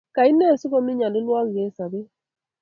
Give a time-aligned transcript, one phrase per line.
[0.15, 2.07] Kaine sigomii nyalilwogik eng sobet?